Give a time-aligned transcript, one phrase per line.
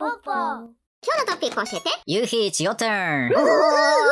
[0.00, 1.90] 今日のトピック教えて。
[2.06, 3.30] ゆうひ、it's your turn!
[3.34, 3.40] お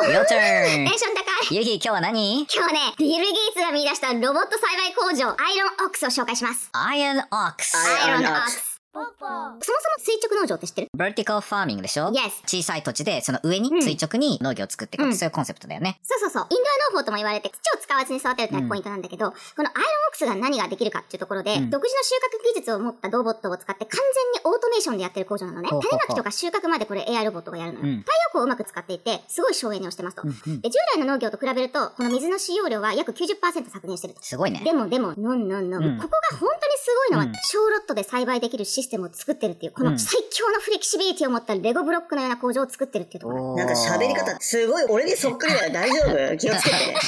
[0.05, 0.85] ー your テ turn!
[0.85, 1.21] ンション高
[1.53, 1.55] い。
[1.55, 2.41] ゆうひ、今日は何？
[2.41, 6.71] 今日はね、ビル・ゲイツが見出したロボット栽培工場、アイロンオックスを紹介します。
[6.75, 7.77] ?Iron Ox。
[8.03, 8.73] アイロンオッ Ox クス。
[8.97, 9.61] そもそも
[9.99, 16.01] 垂直農場って知ってる？Vertical farming でしょ？Yes 小さい土地で、その上にうん垂直に農業を作っていくうんそういうコンセプトだよね。
[16.03, 16.47] そうそうそう。
[16.49, 22.15] インドア農法とも言われて、土を使わずに育てるってのがポイントなんだけど、このアイロンオックスが何ができるかっていうところで、うん独自の収
[22.49, 24.01] 穫技術を持ったロボットを使って完
[24.35, 24.46] 全に
[24.77, 25.69] メーションでやってる工場なのね。
[25.69, 27.87] 種まきとか収穫までこれ AI ロボットがやるのよ。
[27.87, 30.23] うん太陽光をうまく使っていて、すごい省エネをしてますと。
[30.23, 34.23] うんうんで従来の農業と比べると、この水の使用量は約90%削減してると。
[34.23, 34.61] すごいね。
[34.65, 35.85] でもでも、ノンノンノン。
[35.85, 43.57] うんここが本当にすごいのは、うん小ロットで栽培できるシステムを作ってるっていう、こうんの最強のフレキシビリティを持ったレゴブロックのような工場を作ってるっていうところ。
[43.57, 45.73] なんか喋り方、すごい俺にそっくりだよ。
[45.73, 45.97] 大丈
[46.35, 46.37] 夫？
[46.37, 46.77] 気をつけて。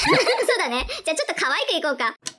[0.48, 0.86] そうだね。
[1.04, 2.37] じゃあちょっと可愛くいこうか。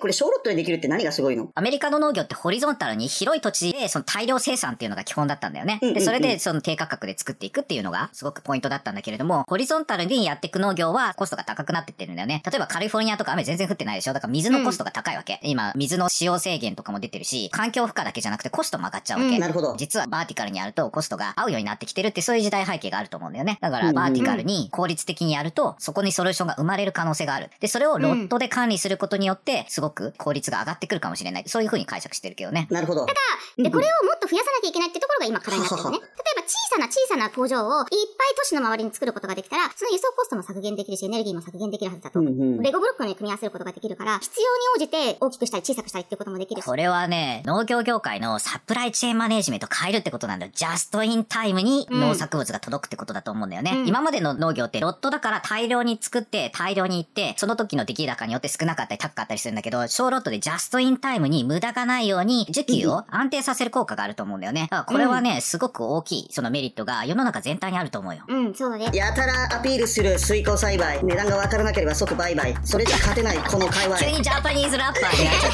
[0.00, 1.50] これ小ロットでできるって何がすごいの？
[1.54, 5.78] アメリカの農業ってホリゾンタルに広い土地でその大量生産っていうのが基本だったんだよね。
[5.82, 12.42] うんうんうんで、それでその低価格で作っていくっていうのがすごくポイントだったんだけれども、ホリゾンタルにやっていく農業はコストが高くなってってるんだよね。
[12.44, 14.12] 例えばカリフォルニアとか雨全然降ってないでしょ？
[14.12, 15.40] だから水のコストが高いわけ。
[15.42, 19.34] 今、水の使用制限とかも出てるし、環境負荷だけじゃなくてコストも上がっちゃうわけ。
[19.34, 19.74] うんなるほど。
[19.76, 23.58] 実はバーティカルにやるとコストが合うようになってきてるってそういう時代背景があると思うんだよね。
[23.60, 27.50] だからバーティカルに効率的にやるとそこにソリューションが生まれる可能性がある。
[27.60, 31.44] で、それをロットで管理することによってすごく効率が上がってくるかもしれない。
[31.46, 32.66] そういう風に解釈してるけどね。
[32.70, 33.06] なるほど。
[33.06, 35.98] で、これをもっと増やさなきゃいけないってところが今課題になってるよね。
[35.98, 42.20] 例えば小さな小さな工場をいっぱい都市の周りに作ることができたら、その輸送コストも削減できるし、エネルギーも削減できるはずだと。
[42.20, 46.64] うんうんレゴブロックのように組み合わせることができるから、必要に応じて大きくしたり小さくしたりっていうこともできるし。
[46.64, 50.52] これはね、農業業界のサプライチェーンマネージメントを変えるってことなんだよ。
[50.54, 53.72] ジャストインタイムに農作物が届くってことだと思うんだよね。
[53.74, 64.62] うん今までの農業ってロットだから大量に作って大量に行って、その時の出来高によって少なかったり高かったりするんだけど、小ロットでジャストインタイムに無駄がないように需給を安定させる効果があると思うんだよね。
[64.62, 68.22] だからこれはね、すごく大きいそのメリットが世の中全体にあると思うよ。
[68.28, 68.90] うん、そうだね。
[68.92, 71.02] やたらアピールする水耕栽培。
[71.04, 72.54] 値段がわからなければ即売買。
[72.64, 73.98] それじゃ勝てないこの界隈。
[73.98, 75.52] 急にジャパニーズラッパーになっちゃっ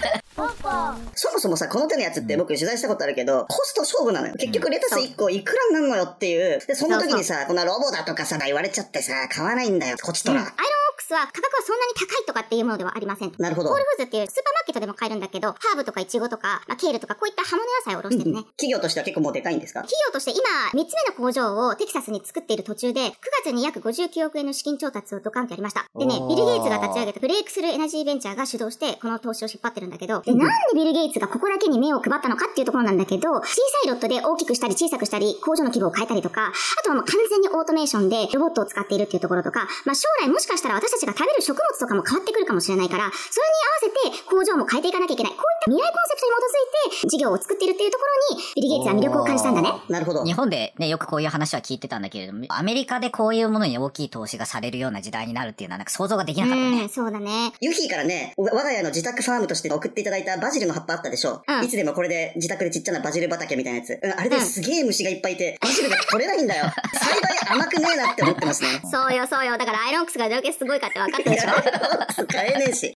[0.00, 0.22] た。
[1.14, 4.34] そもそもさ、この手のやつって僕取材したことあるけど、コスト勝負なのよ。
[4.38, 6.60] 結局レタス1個いくらになるのよっていう。
[6.66, 10.40] で、その時にさ、こんなロボだとかさ、言われちゃってさ、買わないんだよ、こっちとら。
[10.40, 10.71] アイロンオック
[11.12, 13.32] スは価格はそんなに高いとかっていうものではありません。
[13.38, 13.84] なるほどホール。
[13.84, 18.42] フーズっていうスーパーマーケットでも買えるんだけど、ハーブとかイチゴとか、まあ、ケールとかこういった葉物野菜をおろしてるね。
[18.56, 19.82] 企業としては結構もうでかいんですか？
[19.82, 20.40] 企業として今、
[20.72, 23.12] 3つ目の工場をテキサスに作っている途中で、9
[23.44, 25.84] 月に約59億円の資金調達をドカンとやりました。
[25.98, 33.50] でねビル・ゲイツが立ち上げたブレイクスルーエナジーベンチャーが主導して、この投資を引っ張ってるんだけど、で、なんでビル・ゲイツがここだけに目を配ったのかっていうところなんだけど、小さ
[33.84, 45.32] いロットで大きくしたり小さくしたり、工場の規模を変えたりとか、あとはもう完全にオートメーションでロボットを使っているっていうところとか、まあ将来もしかしたら私たちが食べる食物とかも変わってくるかもしれないから、それに合わせて工場も変えていかなきゃいけない。
[45.32, 49.72] こういった未来コンセプトに基づいて事業を作っているっていうところに、ビル・ゲイツは魅力を感じたんだね。
[49.88, 50.24] なるほど。
[50.24, 56.88] 日本でね、よくこういう話は聞いてたんだけれども、アメリカでこういうものに大きい投資がされるような時代になるっていうのはなんか想像ができなかったうん、ね。
[56.88, 57.52] そうだね。
[57.60, 63.98] ユヒーからね、我が家の自宅ファームとして送っていただいたバジルの葉っぱあったでしょ、うんいつでもこれで自宅でちっちゃなバジル畑みたいなやつ。
[64.02, 66.64] うんあれですげえ虫がいっぱいいて、バジルが取れないんだよ。
[66.94, 68.68] 栽培甘くねえなって思ってますね。
[68.90, 69.56] そうよ、そうよ。
[69.56, 72.93] だからアイロンクスがどれだけすごいかって分かったでしょ買えねえし。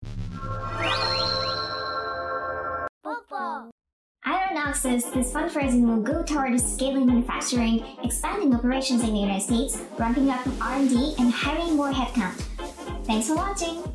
[4.24, 10.30] Ironox's, this fundraising will go toward scaling manufacturing, expanding operations in the United States, ramping
[10.30, 12.36] up R&D, and hiring more headcount.
[13.06, 13.95] Thanks for watching!